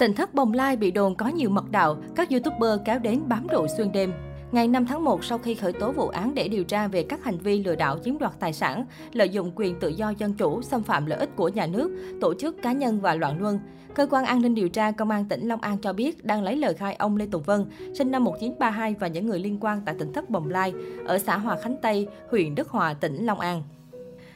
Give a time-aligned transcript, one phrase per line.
[0.00, 3.46] Tỉnh thất bồng lai bị đồn có nhiều mật đạo, các youtuber kéo đến bám
[3.48, 4.12] trụ xuyên đêm.
[4.52, 7.24] Ngày 5 tháng 1, sau khi khởi tố vụ án để điều tra về các
[7.24, 10.62] hành vi lừa đảo chiếm đoạt tài sản, lợi dụng quyền tự do dân chủ,
[10.62, 13.58] xâm phạm lợi ích của nhà nước, tổ chức cá nhân và loạn luân,
[13.94, 16.56] Cơ quan an ninh điều tra Công an tỉnh Long An cho biết đang lấy
[16.56, 19.94] lời khai ông Lê Tùng Vân, sinh năm 1932 và những người liên quan tại
[19.98, 20.72] tỉnh thất Bồng Lai,
[21.06, 23.62] ở xã Hòa Khánh Tây, huyện Đức Hòa, tỉnh Long An.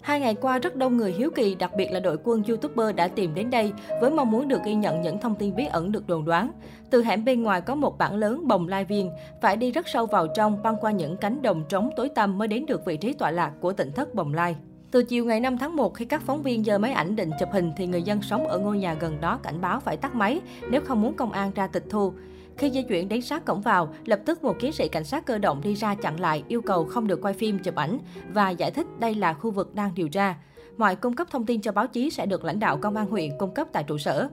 [0.00, 3.08] Hai ngày qua, rất đông người hiếu kỳ, đặc biệt là đội quân YouTuber đã
[3.08, 6.06] tìm đến đây với mong muốn được ghi nhận những thông tin bí ẩn được
[6.06, 6.52] đồn đoán.
[6.90, 9.10] Từ hẻm bên ngoài có một bảng lớn bồng lai viên,
[9.40, 12.48] phải đi rất sâu vào trong, băng qua những cánh đồng trống tối tăm mới
[12.48, 14.56] đến được vị trí tọa lạc của tỉnh thất bồng lai.
[14.90, 17.48] Từ chiều ngày 5 tháng 1, khi các phóng viên giơ máy ảnh định chụp
[17.52, 20.40] hình thì người dân sống ở ngôi nhà gần đó cảnh báo phải tắt máy
[20.70, 22.12] nếu không muốn công an ra tịch thu.
[22.60, 25.38] Khi di chuyển đến sát cổng vào, lập tức một chiến sĩ cảnh sát cơ
[25.38, 27.98] động đi ra chặn lại, yêu cầu không được quay phim chụp ảnh
[28.32, 30.34] và giải thích đây là khu vực đang điều tra.
[30.76, 33.30] Mọi cung cấp thông tin cho báo chí sẽ được lãnh đạo công an huyện
[33.38, 34.28] cung cấp tại trụ sở.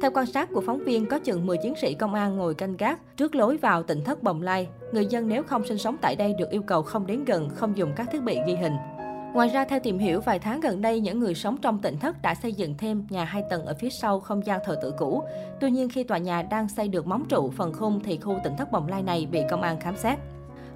[0.00, 2.76] Theo quan sát của phóng viên, có chừng 10 chiến sĩ công an ngồi canh
[2.76, 4.68] gác trước lối vào tỉnh thất Bồng Lai.
[4.92, 7.76] Người dân nếu không sinh sống tại đây được yêu cầu không đến gần, không
[7.76, 8.76] dùng các thiết bị ghi hình.
[9.34, 12.22] Ngoài ra, theo tìm hiểu, vài tháng gần đây, những người sống trong tỉnh thất
[12.22, 15.22] đã xây dựng thêm nhà hai tầng ở phía sau không gian thờ tự cũ.
[15.60, 18.56] Tuy nhiên, khi tòa nhà đang xây được móng trụ phần khung thì khu tỉnh
[18.56, 20.18] thất Bồng Lai này bị công an khám xét.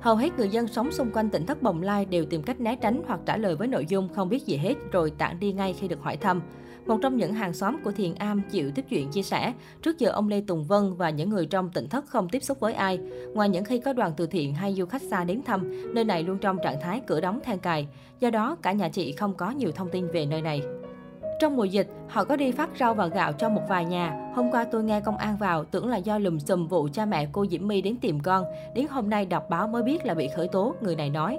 [0.02, 2.76] Hầu hết người dân sống xung quanh tỉnh thất Bồng Lai đều tìm cách né
[2.76, 5.72] tránh hoặc trả lời với nội dung không biết gì hết rồi tản đi ngay
[5.72, 6.42] khi được hỏi thăm.
[6.86, 10.10] Một trong những hàng xóm của Thiền Am chịu tiếp chuyện chia sẻ, trước giờ
[10.10, 12.98] ông Lê Tùng Vân và những người trong tỉnh thất không tiếp xúc với ai.
[13.34, 16.22] Ngoài những khi có đoàn từ thiện hay du khách xa đến thăm, nơi này
[16.22, 17.88] luôn trong trạng thái cửa đóng than cài.
[18.20, 20.62] Do đó, cả nhà chị không có nhiều thông tin về nơi này.
[21.42, 24.32] Trong mùa dịch, họ có đi phát rau và gạo cho một vài nhà.
[24.34, 27.28] Hôm qua tôi nghe công an vào, tưởng là do lùm xùm vụ cha mẹ
[27.32, 28.44] cô Diễm My đến tìm con.
[28.74, 31.38] Đến hôm nay đọc báo mới biết là bị khởi tố, người này nói.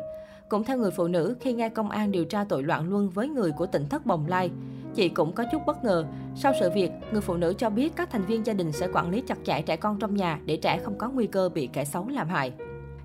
[0.49, 3.29] Cũng theo người phụ nữ, khi nghe công an điều tra tội loạn luân với
[3.29, 4.51] người của tỉnh thất Bồng Lai,
[4.95, 6.05] chị cũng có chút bất ngờ.
[6.35, 9.09] Sau sự việc, người phụ nữ cho biết các thành viên gia đình sẽ quản
[9.09, 11.85] lý chặt chẽ trẻ con trong nhà để trẻ không có nguy cơ bị kẻ
[11.85, 12.51] xấu làm hại.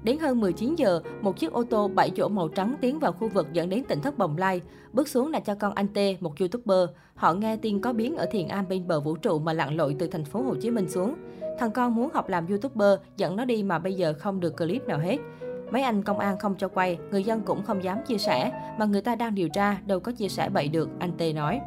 [0.03, 3.29] Đến hơn 19 giờ, một chiếc ô tô 7 chỗ màu trắng tiến vào khu
[3.29, 4.61] vực dẫn đến tỉnh thất Bồng Lai.
[4.93, 6.89] Bước xuống là cho con anh T, một youtuber.
[7.15, 9.97] Họ nghe tin có biến ở Thiền Am bên bờ vũ trụ mà lặn lội
[9.99, 11.15] từ thành phố Hồ Chí Minh xuống.
[11.59, 14.87] Thằng con muốn học làm youtuber, dẫn nó đi mà bây giờ không được clip
[14.87, 15.17] nào hết.
[15.71, 18.85] Mấy anh công an không cho quay, người dân cũng không dám chia sẻ, mà
[18.87, 21.61] người ta đang điều tra, đâu có chia sẻ bậy được, anh T nói.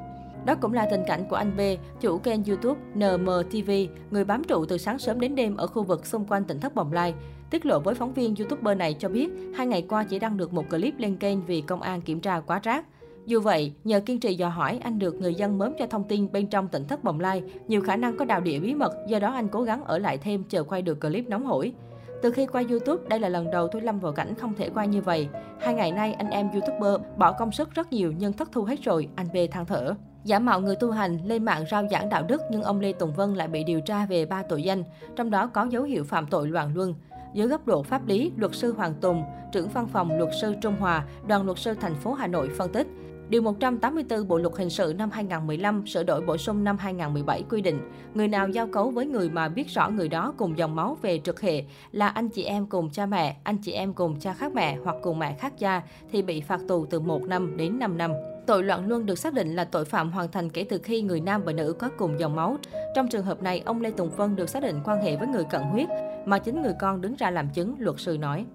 [0.45, 1.61] Đó cũng là tình cảnh của anh B,
[2.01, 3.71] chủ kênh YouTube NMTV,
[4.11, 6.75] người bám trụ từ sáng sớm đến đêm ở khu vực xung quanh tỉnh Thất
[6.75, 7.13] Bồng Lai.
[7.49, 10.53] Tiết lộ với phóng viên YouTuber này cho biết, hai ngày qua chỉ đăng được
[10.53, 12.85] một clip lên kênh vì công an kiểm tra quá rác.
[13.25, 16.31] Dù vậy, nhờ kiên trì dò hỏi, anh được người dân mớm cho thông tin
[16.31, 19.19] bên trong tỉnh Thất Bồng Lai, nhiều khả năng có đào địa bí mật, do
[19.19, 21.73] đó anh cố gắng ở lại thêm chờ quay được clip nóng hổi.
[22.21, 24.87] Từ khi qua YouTube, đây là lần đầu tôi lâm vào cảnh không thể quay
[24.87, 25.27] như vậy.
[25.59, 28.83] Hai ngày nay, anh em YouTuber bỏ công sức rất nhiều nhưng thất thu hết
[28.83, 29.95] rồi, anh B than thở.
[30.23, 33.13] Giả mạo người tu hành lên mạng rao giảng đạo đức nhưng ông Lê Tùng
[33.13, 34.83] Vân lại bị điều tra về ba tội danh,
[35.15, 36.95] trong đó có dấu hiệu phạm tội loạn luân.
[37.33, 40.75] Dưới góc độ pháp lý, luật sư Hoàng Tùng, trưởng văn phòng luật sư Trung
[40.79, 42.87] Hòa, đoàn luật sư thành phố Hà Nội phân tích,
[43.31, 47.61] Điều 184 Bộ Luật Hình sự năm 2015 sửa đổi bổ sung năm 2017 quy
[47.61, 47.79] định,
[48.13, 51.19] người nào giao cấu với người mà biết rõ người đó cùng dòng máu về
[51.23, 54.51] trực hệ là anh chị em cùng cha mẹ, anh chị em cùng cha khác
[54.55, 57.97] mẹ hoặc cùng mẹ khác cha thì bị phạt tù từ 1 năm đến 5
[57.97, 58.11] năm.
[58.45, 61.21] Tội loạn luân được xác định là tội phạm hoàn thành kể từ khi người
[61.21, 62.57] nam và nữ có cùng dòng máu.
[62.95, 65.43] Trong trường hợp này, ông Lê Tùng Vân được xác định quan hệ với người
[65.49, 65.89] cận huyết,
[66.25, 68.45] mà chính người con đứng ra làm chứng, luật sư nói.